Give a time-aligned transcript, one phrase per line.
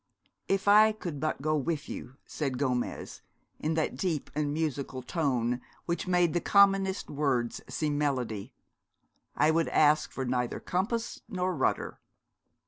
[0.47, 3.21] 'If I could but go with you,' said Gomez,
[3.59, 8.55] in that deep and musical tone which made the commonest words seem melody,
[9.35, 11.99] 'I would ask for neither compass nor rudder.